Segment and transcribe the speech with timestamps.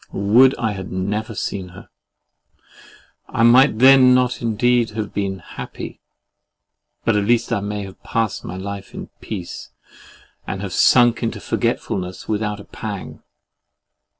[0.13, 1.87] Would I had never seen her!
[3.27, 6.01] I might then not indeed have been happy,
[7.05, 9.69] but at least I might have passed my life in peace,
[10.47, 13.21] and have sunk into forgetfulness without a pang.